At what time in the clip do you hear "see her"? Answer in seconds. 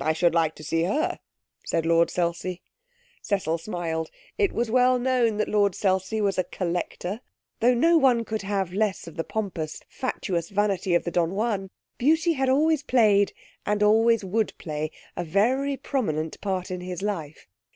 0.64-1.20